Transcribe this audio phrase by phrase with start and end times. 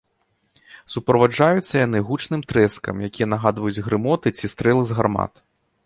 [0.93, 5.33] Суправаджаюцца яны гучным трэскам, якія нагадваюць грымоты ці стрэлы з гармат.